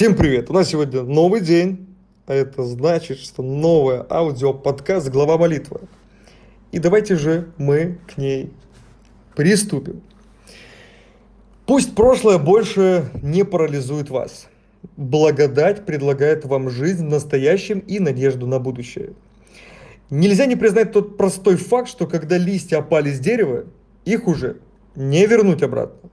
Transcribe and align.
Всем 0.00 0.16
привет! 0.16 0.48
У 0.48 0.54
нас 0.54 0.70
сегодня 0.70 1.02
новый 1.02 1.42
день, 1.42 1.86
а 2.26 2.32
это 2.32 2.62
значит, 2.62 3.18
что 3.18 3.42
новая 3.42 4.06
аудиоподкаст 4.08 5.10
«Глава 5.10 5.36
молитвы». 5.36 5.82
И 6.72 6.78
давайте 6.78 7.16
же 7.16 7.52
мы 7.58 7.98
к 8.08 8.16
ней 8.16 8.50
приступим. 9.36 10.00
Пусть 11.66 11.94
прошлое 11.94 12.38
больше 12.38 13.10
не 13.22 13.44
парализует 13.44 14.08
вас. 14.08 14.48
Благодать 14.96 15.84
предлагает 15.84 16.46
вам 16.46 16.70
жизнь 16.70 17.04
в 17.04 17.10
настоящем 17.10 17.80
и 17.80 17.98
надежду 17.98 18.46
на 18.46 18.58
будущее. 18.58 19.12
Нельзя 20.08 20.46
не 20.46 20.56
признать 20.56 20.92
тот 20.92 21.18
простой 21.18 21.56
факт, 21.56 21.90
что 21.90 22.06
когда 22.06 22.38
листья 22.38 22.78
опали 22.78 23.12
с 23.12 23.20
дерева, 23.20 23.66
их 24.06 24.26
уже 24.26 24.60
не 24.96 25.26
вернуть 25.26 25.62
обратно. 25.62 26.08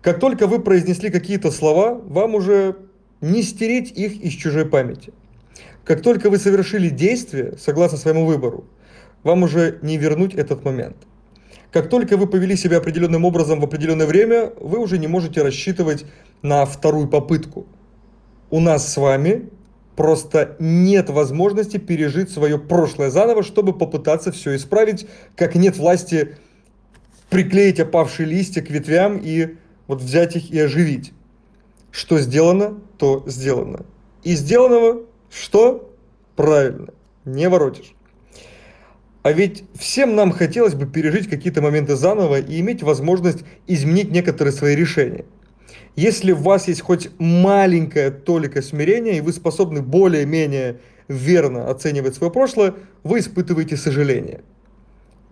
Как 0.00 0.20
только 0.20 0.46
вы 0.46 0.60
произнесли 0.60 1.10
какие-то 1.10 1.50
слова, 1.50 2.00
вам 2.04 2.36
уже 2.36 2.76
не 3.20 3.42
стереть 3.42 3.90
их 3.92 4.20
из 4.20 4.32
чужой 4.32 4.66
памяти. 4.66 5.12
Как 5.84 6.02
только 6.02 6.30
вы 6.30 6.38
совершили 6.38 6.88
действие, 6.88 7.54
согласно 7.58 7.98
своему 7.98 8.26
выбору, 8.26 8.64
вам 9.22 9.42
уже 9.42 9.78
не 9.82 9.98
вернуть 9.98 10.34
этот 10.34 10.64
момент. 10.64 10.96
Как 11.72 11.88
только 11.88 12.16
вы 12.16 12.26
повели 12.26 12.56
себя 12.56 12.78
определенным 12.78 13.24
образом 13.24 13.60
в 13.60 13.64
определенное 13.64 14.06
время, 14.06 14.52
вы 14.60 14.78
уже 14.78 14.98
не 14.98 15.06
можете 15.06 15.42
рассчитывать 15.42 16.04
на 16.42 16.64
вторую 16.64 17.08
попытку. 17.08 17.66
У 18.50 18.60
нас 18.60 18.92
с 18.92 18.96
вами 18.96 19.50
просто 19.94 20.56
нет 20.58 21.10
возможности 21.10 21.76
пережить 21.76 22.30
свое 22.30 22.58
прошлое 22.58 23.10
заново, 23.10 23.42
чтобы 23.42 23.76
попытаться 23.76 24.32
все 24.32 24.56
исправить, 24.56 25.06
как 25.36 25.54
нет 25.54 25.76
власти 25.76 26.36
приклеить 27.28 27.78
опавшие 27.78 28.26
листья 28.26 28.62
к 28.62 28.70
ветвям 28.70 29.20
и 29.22 29.56
вот 29.86 30.00
взять 30.02 30.34
их 30.36 30.50
и 30.50 30.58
оживить. 30.58 31.12
Что 31.90 32.18
сделано, 32.18 32.80
то 32.98 33.24
сделано. 33.26 33.84
И 34.22 34.34
сделанного 34.34 35.02
что? 35.30 35.94
Правильно, 36.36 36.88
не 37.24 37.48
воротишь. 37.48 37.94
А 39.22 39.32
ведь 39.32 39.64
всем 39.78 40.14
нам 40.14 40.32
хотелось 40.32 40.74
бы 40.74 40.86
пережить 40.86 41.28
какие-то 41.28 41.60
моменты 41.60 41.94
заново 41.94 42.40
и 42.40 42.60
иметь 42.60 42.82
возможность 42.82 43.44
изменить 43.66 44.10
некоторые 44.10 44.52
свои 44.52 44.74
решения. 44.74 45.26
Если 45.96 46.32
у 46.32 46.36
вас 46.36 46.68
есть 46.68 46.80
хоть 46.80 47.10
маленькая 47.18 48.10
толика 48.10 48.62
смирения, 48.62 49.18
и 49.18 49.20
вы 49.20 49.32
способны 49.32 49.82
более-менее 49.82 50.80
верно 51.08 51.68
оценивать 51.68 52.14
свое 52.14 52.32
прошлое, 52.32 52.74
вы 53.02 53.18
испытываете 53.18 53.76
сожаление. 53.76 54.42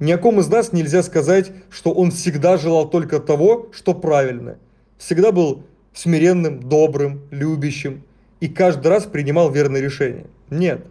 Ни 0.00 0.12
о 0.12 0.18
ком 0.18 0.38
из 0.40 0.48
нас 0.48 0.72
нельзя 0.72 1.02
сказать, 1.02 1.50
что 1.70 1.92
он 1.92 2.10
всегда 2.10 2.58
желал 2.58 2.90
только 2.90 3.20
того, 3.20 3.70
что 3.72 3.94
правильно. 3.94 4.58
Всегда 4.98 5.32
был 5.32 5.64
смиренным, 5.98 6.62
добрым, 6.62 7.22
любящим 7.32 8.04
и 8.38 8.46
каждый 8.46 8.86
раз 8.86 9.04
принимал 9.04 9.50
верное 9.50 9.80
решение. 9.80 10.26
Нет. 10.48 10.86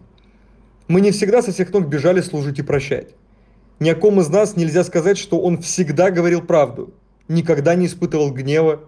Мы 0.90 1.00
не 1.00 1.12
всегда 1.12 1.42
со 1.42 1.54
всех 1.54 1.72
ног 1.72 1.88
бежали 1.88 2.20
служить 2.20 2.60
и 2.60 2.62
прощать. 2.62 3.16
Ни 3.80 3.90
о 3.90 3.96
ком 3.96 4.20
из 4.20 4.28
нас 4.28 4.58
нельзя 4.58 4.84
сказать, 4.84 5.18
что 5.18 5.40
он 5.40 5.62
всегда 5.62 6.12
говорил 6.12 6.42
правду, 6.42 6.94
никогда 7.30 7.74
не 7.76 7.86
испытывал 7.86 8.32
гнева, 8.32 8.82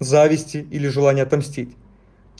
зависти 0.00 0.66
или 0.72 0.88
желания 0.88 1.22
отомстить. 1.22 1.76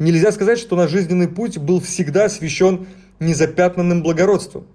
Нельзя 0.00 0.32
сказать, 0.32 0.58
что 0.58 0.74
наш 0.74 0.90
жизненный 0.90 1.28
путь 1.28 1.56
был 1.56 1.80
всегда 1.80 2.24
освящен 2.24 2.88
незапятнанным 3.20 4.02
благородством. 4.02 4.66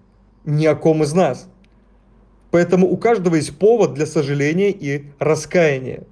Ни 0.45 0.65
о 0.65 0.75
ком 0.75 1.03
из 1.03 1.11
нас. 1.11 1.49
Поэтому 2.51 2.87
у 2.87 2.95
каждого 2.95 3.35
есть 3.35 3.57
повод 3.57 3.95
для 3.95 4.05
сожаления 4.05 4.71
и 4.71 5.07
раскаяния. 5.19 6.03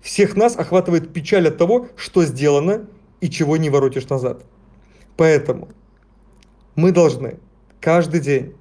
Всех 0.00 0.36
нас 0.36 0.56
охватывает 0.56 1.12
печаль 1.12 1.48
от 1.48 1.58
того, 1.58 1.88
что 1.96 2.24
сделано 2.24 2.86
и 3.20 3.28
чего 3.30 3.56
не 3.56 3.70
воротишь 3.70 4.08
назад. 4.08 4.44
Поэтому 5.16 5.68
мы 6.74 6.92
должны 6.92 7.38
каждый 7.80 8.20
день 8.20 8.54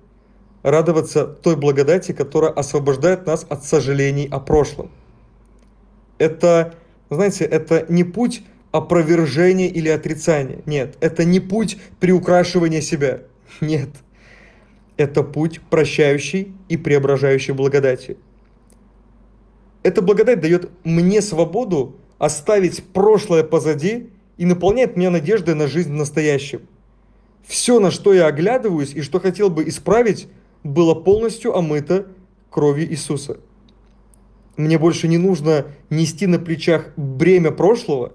радоваться 0.64 1.26
той 1.26 1.56
благодати, 1.56 2.12
которая 2.12 2.52
освобождает 2.52 3.28
нас 3.28 3.46
от 3.50 3.64
сожалений 3.64 4.28
о 4.32 4.40
прошлом. 4.40 4.90
Это, 6.18 6.74
знаете, 7.10 7.46
это 7.46 7.86
не 7.90 8.04
путь 8.04 8.44
опровержения 8.72 9.68
или 9.68 9.90
отрицания. 9.90 10.62
Нет, 10.66 10.98
это 11.02 11.24
не 11.24 11.40
путь 11.40 11.78
приукрашивания 12.00 12.82
себя. 12.82 13.22
Нет. 13.62 13.90
Это 14.98 15.24
путь 15.24 15.62
прощающий 15.70 16.54
и 16.68 16.78
преображающий 16.78 17.54
благодати. 17.54 18.18
Эта 19.86 20.02
благодать 20.02 20.40
дает 20.40 20.72
мне 20.84 21.22
свободу 21.22 21.98
оставить 22.18 22.84
прошлое 22.86 23.44
позади 23.44 24.10
и 24.36 24.44
наполняет 24.44 24.98
меня 24.98 25.12
надеждой 25.12 25.54
на 25.54 25.68
жизнь 25.68 25.92
в 25.92 25.96
настоящем. 25.96 26.62
Все, 27.46 27.80
на 27.80 27.92
что 27.92 28.12
я 28.12 28.26
оглядываюсь 28.26 28.96
и 28.96 29.04
что 29.04 29.20
хотел 29.20 29.52
бы 29.52 29.70
исправить, 29.70 30.28
было 30.64 30.96
полностью 30.96 31.56
омыто 31.56 32.08
кровью 32.50 32.90
Иисуса. 32.90 33.38
Мне 34.58 34.80
больше 34.80 35.08
не 35.08 35.20
нужно 35.20 35.68
нести 35.92 36.26
на 36.26 36.40
плечах 36.40 36.90
бремя 36.96 37.52
прошлого, 37.52 38.14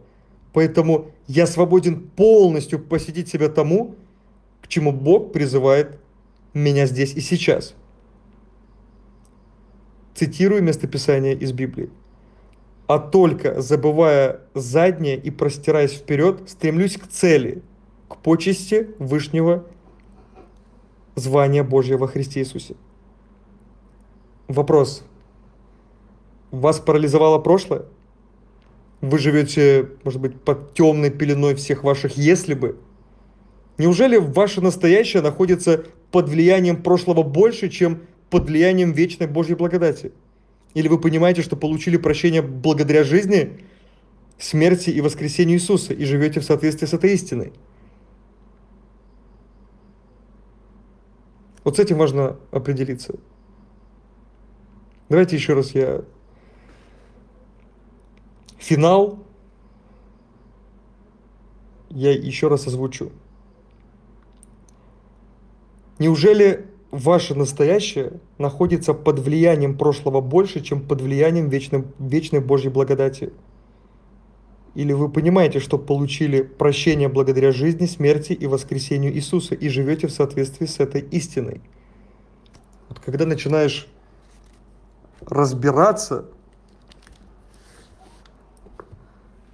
поэтому 0.52 1.12
я 1.28 1.46
свободен 1.46 2.00
полностью 2.00 2.80
посвятить 2.80 3.28
себя 3.28 3.48
тому, 3.48 3.94
к 4.60 4.66
чему 4.66 4.90
Бог 4.90 5.32
призывает 5.32 6.00
меня 6.52 6.86
здесь 6.86 7.14
и 7.14 7.20
сейчас– 7.20 7.76
цитирую 10.20 10.62
местописание 10.62 11.34
из 11.34 11.52
Библии. 11.52 11.88
«А 12.86 12.98
только, 12.98 13.62
забывая 13.62 14.40
заднее 14.52 15.16
и 15.16 15.30
простираясь 15.30 15.92
вперед, 15.92 16.42
стремлюсь 16.46 16.98
к 16.98 17.06
цели, 17.06 17.62
к 18.06 18.16
почести 18.18 18.90
Вышнего 18.98 19.64
звания 21.14 21.64
Божьего 21.64 22.00
во 22.00 22.06
Христе 22.06 22.40
Иисусе». 22.40 22.74
Вопрос. 24.46 25.04
Вас 26.50 26.80
парализовало 26.80 27.38
прошлое? 27.38 27.86
Вы 29.00 29.18
живете, 29.18 29.88
может 30.04 30.20
быть, 30.20 30.38
под 30.38 30.74
темной 30.74 31.10
пеленой 31.10 31.54
всех 31.54 31.82
ваших 31.82 32.18
«если 32.18 32.52
бы»? 32.52 32.76
Неужели 33.78 34.18
ваше 34.18 34.60
настоящее 34.60 35.22
находится 35.22 35.86
под 36.10 36.28
влиянием 36.28 36.82
прошлого 36.82 37.22
больше, 37.22 37.70
чем 37.70 38.02
под 38.30 38.46
влиянием 38.46 38.92
вечной 38.92 39.26
Божьей 39.26 39.56
благодати? 39.56 40.12
Или 40.74 40.88
вы 40.88 41.00
понимаете, 41.00 41.42
что 41.42 41.56
получили 41.56 41.96
прощение 41.96 42.42
благодаря 42.42 43.04
жизни, 43.04 43.64
смерти 44.38 44.90
и 44.90 45.00
воскресению 45.00 45.58
Иисуса 45.58 45.92
и 45.92 46.04
живете 46.04 46.40
в 46.40 46.44
соответствии 46.44 46.86
с 46.86 46.94
этой 46.94 47.12
истиной? 47.12 47.52
Вот 51.64 51.76
с 51.76 51.80
этим 51.80 51.98
важно 51.98 52.38
определиться. 52.52 53.14
Давайте 55.08 55.36
еще 55.36 55.54
раз 55.54 55.74
я... 55.74 56.04
Финал 58.58 59.26
я 61.90 62.12
еще 62.12 62.48
раз 62.48 62.66
озвучу. 62.66 63.10
Неужели 65.98 66.69
ваше 66.90 67.34
настоящее 67.34 68.20
находится 68.38 68.94
под 68.94 69.18
влиянием 69.20 69.76
прошлого 69.76 70.20
больше, 70.20 70.60
чем 70.60 70.80
под 70.80 71.00
влиянием 71.00 71.48
вечной, 71.48 71.84
вечной 71.98 72.40
Божьей 72.40 72.70
благодати? 72.70 73.32
Или 74.74 74.92
вы 74.92 75.08
понимаете, 75.08 75.58
что 75.58 75.78
получили 75.78 76.42
прощение 76.42 77.08
благодаря 77.08 77.52
жизни, 77.52 77.86
смерти 77.86 78.32
и 78.32 78.46
воскресению 78.46 79.12
Иисуса 79.12 79.54
и 79.54 79.68
живете 79.68 80.06
в 80.06 80.12
соответствии 80.12 80.66
с 80.66 80.78
этой 80.78 81.00
истиной? 81.00 81.60
Вот 82.88 83.00
когда 83.00 83.26
начинаешь 83.26 83.88
разбираться, 85.20 86.26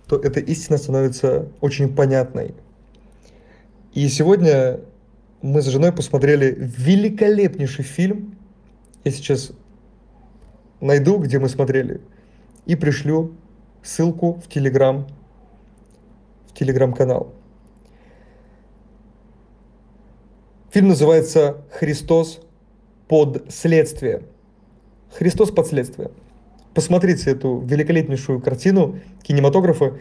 то 0.06 0.16
эта 0.16 0.41
истина 0.41 0.78
становится 0.78 1.50
очень 1.60 1.94
понятной. 1.94 2.54
И 3.92 4.09
сегодня 4.09 4.80
мы 5.42 5.62
с 5.62 5.66
женой 5.66 5.92
посмотрели 5.92 6.54
великолепнейший 6.59 7.84
фильм. 7.84 8.36
Я 9.04 9.10
сейчас 9.12 9.53
найду, 10.80 11.18
где 11.18 11.38
мы 11.38 11.48
смотрели, 11.48 12.00
и 12.65 12.74
пришлю 12.74 13.34
ссылку 13.83 14.34
в 14.34 14.48
Телеграм, 14.48 15.06
в 16.48 16.54
Телеграм-канал. 16.59 17.33
Фильм 20.71 20.88
называется 20.88 21.65
«Христос 21.71 22.41
под 23.09 23.50
следствие». 23.53 24.24
«Христос 25.10 25.50
под 25.50 25.66
следствие». 25.68 26.10
Посмотрите 26.74 27.30
эту 27.30 27.60
великолепнейшую 27.60 28.41
картину 28.42 28.98
кинематографа. 29.22 29.98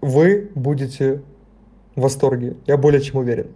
Вы 0.00 0.50
будете 0.56 1.22
в 1.94 2.00
восторге. 2.00 2.56
Я 2.66 2.76
более 2.76 3.00
чем 3.00 3.18
уверен. 3.18 3.52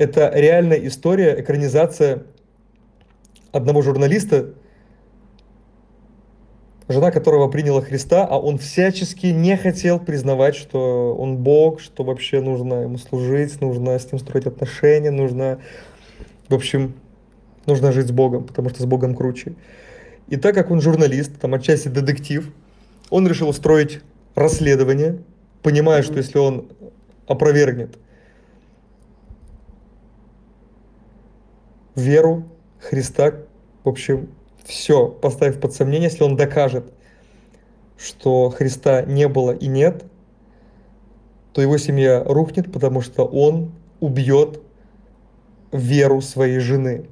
Это 0.00 0.32
реальная 0.34 0.78
история, 0.86 1.38
экранизация 1.38 2.22
одного 3.52 3.82
журналиста, 3.82 4.54
жена 6.88 7.10
которого 7.10 7.48
приняла 7.48 7.82
Христа, 7.82 8.26
а 8.26 8.38
он 8.38 8.56
всячески 8.56 9.26
не 9.26 9.58
хотел 9.58 10.00
признавать, 10.00 10.56
что 10.56 11.14
он 11.14 11.36
Бог, 11.36 11.82
что 11.82 12.02
вообще 12.02 12.40
нужно 12.40 12.84
ему 12.84 12.96
служить, 12.96 13.60
нужно 13.60 13.98
с 13.98 14.10
ним 14.10 14.18
строить 14.20 14.46
отношения, 14.46 15.10
нужно, 15.10 15.60
в 16.48 16.54
общем, 16.54 16.94
нужно 17.66 17.92
жить 17.92 18.06
с 18.06 18.10
Богом, 18.10 18.44
потому 18.44 18.70
что 18.70 18.80
с 18.82 18.86
Богом 18.86 19.14
круче. 19.14 19.52
И 20.28 20.38
так 20.38 20.54
как 20.54 20.70
он 20.70 20.80
журналист, 20.80 21.38
там 21.38 21.52
отчасти 21.52 21.88
детектив, 21.88 22.50
он 23.10 23.28
решил 23.28 23.50
устроить 23.50 24.00
расследование, 24.34 25.18
понимая, 25.62 26.02
что 26.02 26.16
если 26.16 26.38
он 26.38 26.68
опровергнет 27.26 27.98
веру 31.94 32.44
Христа, 32.78 33.34
в 33.84 33.88
общем, 33.88 34.28
все, 34.64 35.08
поставив 35.08 35.60
под 35.60 35.72
сомнение, 35.72 36.08
если 36.08 36.24
он 36.24 36.36
докажет, 36.36 36.92
что 37.98 38.50
Христа 38.50 39.02
не 39.02 39.28
было 39.28 39.52
и 39.52 39.66
нет, 39.66 40.04
то 41.52 41.60
его 41.60 41.78
семья 41.78 42.22
рухнет, 42.24 42.72
потому 42.72 43.00
что 43.00 43.24
он 43.24 43.72
убьет 44.00 44.62
веру 45.72 46.20
своей 46.20 46.58
жены. 46.60 47.06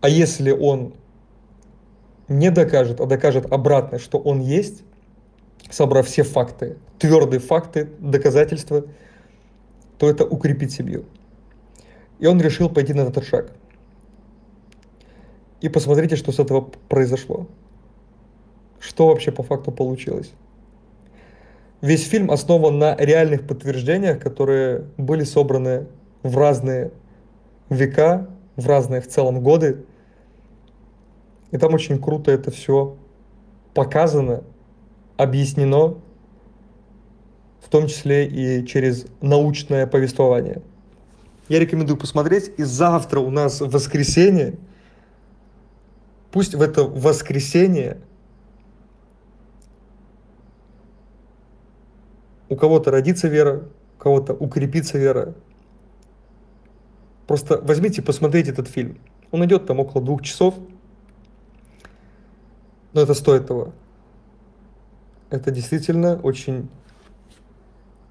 А 0.00 0.08
если 0.08 0.50
он 0.50 0.94
не 2.28 2.50
докажет, 2.50 3.00
а 3.00 3.06
докажет 3.06 3.50
обратное, 3.52 3.98
что 3.98 4.18
он 4.18 4.40
есть, 4.40 4.82
собрав 5.70 6.06
все 6.06 6.22
факты, 6.22 6.76
твердые 6.98 7.40
факты, 7.40 7.90
доказательства, 7.98 8.84
то 9.98 10.08
это 10.08 10.24
укрепит 10.24 10.72
семью. 10.72 11.04
И 12.18 12.26
он 12.26 12.40
решил 12.40 12.68
пойти 12.68 12.94
на 12.94 13.02
этот 13.02 13.24
шаг. 13.24 13.52
И 15.60 15.68
посмотрите, 15.68 16.16
что 16.16 16.32
с 16.32 16.38
этого 16.38 16.70
произошло. 16.88 17.46
Что 18.80 19.08
вообще 19.08 19.32
по 19.32 19.42
факту 19.42 19.72
получилось. 19.72 20.30
Весь 21.80 22.06
фильм 22.06 22.30
основан 22.30 22.78
на 22.78 22.96
реальных 22.96 23.46
подтверждениях, 23.46 24.18
которые 24.20 24.84
были 24.96 25.24
собраны 25.24 25.86
в 26.22 26.36
разные 26.36 26.92
века, 27.68 28.28
в 28.56 28.66
разные 28.66 29.00
в 29.00 29.08
целом 29.08 29.42
годы. 29.42 29.84
И 31.50 31.58
там 31.58 31.74
очень 31.74 32.00
круто 32.00 32.30
это 32.30 32.50
все 32.50 32.96
показано, 33.74 34.44
объяснено, 35.16 35.96
в 37.60 37.68
том 37.68 37.86
числе 37.86 38.26
и 38.26 38.66
через 38.66 39.06
научное 39.20 39.86
повествование. 39.86 40.62
Я 41.48 41.58
рекомендую 41.58 41.96
посмотреть. 41.96 42.52
И 42.56 42.62
завтра 42.62 43.20
у 43.20 43.30
нас 43.30 43.60
воскресенье. 43.60 44.58
Пусть 46.30 46.54
в 46.54 46.62
это 46.62 46.82
воскресенье 46.82 48.00
у 52.48 52.56
кого-то 52.56 52.90
родится 52.90 53.28
вера, 53.28 53.68
у 53.96 54.02
кого-то 54.02 54.32
укрепится 54.34 54.98
вера. 54.98 55.34
Просто 57.26 57.60
возьмите, 57.60 58.02
посмотрите 58.02 58.50
этот 58.50 58.68
фильм. 58.68 58.98
Он 59.30 59.44
идет 59.44 59.66
там 59.66 59.80
около 59.80 60.04
двух 60.04 60.22
часов. 60.22 60.54
Но 62.92 63.00
это 63.00 63.14
стоит 63.14 63.46
того. 63.46 63.72
Это 65.30 65.50
действительно 65.50 66.16
очень 66.16 66.68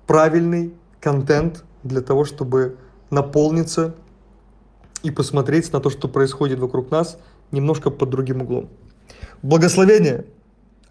правильный 0.07 0.73
контент 0.99 1.63
для 1.83 2.01
того, 2.01 2.25
чтобы 2.25 2.77
наполниться 3.13 3.95
и 5.03 5.11
посмотреть 5.11 5.71
на 5.71 5.79
то, 5.79 5.89
что 5.89 6.07
происходит 6.07 6.59
вокруг 6.59 6.91
нас, 6.91 7.17
немножко 7.51 7.89
под 7.89 8.09
другим 8.09 8.41
углом. 8.41 8.69
Благословения, 9.41 10.25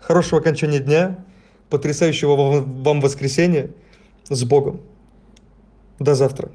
хорошего 0.00 0.40
окончания 0.40 0.78
дня, 0.78 1.24
потрясающего 1.70 2.60
вам 2.60 3.00
воскресенья 3.00 3.70
с 4.28 4.44
Богом. 4.44 4.80
До 5.98 6.14
завтра. 6.14 6.50